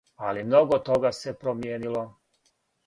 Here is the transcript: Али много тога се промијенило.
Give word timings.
Али 0.29 0.45
много 0.47 0.79
тога 0.89 1.13
се 1.19 1.37
промијенило. 1.45 2.05